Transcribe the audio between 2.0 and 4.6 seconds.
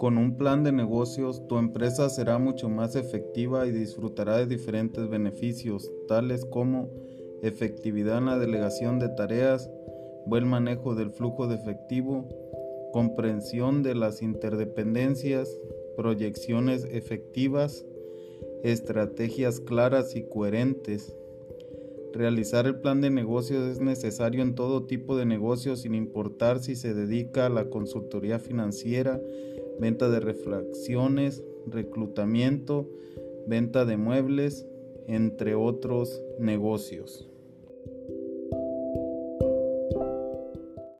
será mucho más efectiva y disfrutará de